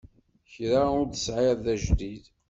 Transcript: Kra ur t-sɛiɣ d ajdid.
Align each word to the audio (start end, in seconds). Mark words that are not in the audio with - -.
Kra 0.51 0.81
ur 0.99 1.05
t-sɛiɣ 1.07 1.57
d 1.65 1.67
ajdid. 1.73 2.25